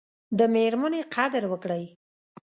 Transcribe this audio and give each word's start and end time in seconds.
د 0.37 0.39
میرمني 0.53 1.01
قدر 1.13 1.43
وکړئ 1.51 1.85